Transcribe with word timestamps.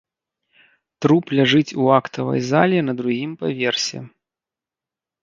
Труп 1.05 1.25
ляжыць 1.39 1.75
у 1.83 1.91
актавай 1.97 2.41
зале 2.51 2.79
на 2.87 2.93
другім 3.03 3.31
паверсе. 3.43 3.99